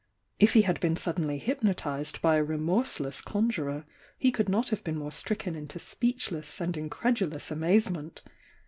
If 0.39 0.53
he 0.53 0.63
had 0.63 0.79
been 0.79 0.95
suddenly 0.95 1.37
hypnotised 1.37 2.23
by 2.23 2.37
a 2.37 2.43
remorseless 2.43 3.21
conjurer, 3.21 3.85
he 4.17 4.31
could 4.31 4.49
not 4.49 4.69
have 4.69 4.83
been 4.83 4.97
more 4.97 5.11
stricken 5.11 5.55
into 5.55 5.77
speechless 5.77 6.59
and 6.59 6.73
incredu 6.73 7.31
lous 7.31 7.51
amazement. 7.51 8.23